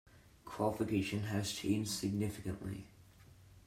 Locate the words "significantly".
1.91-2.87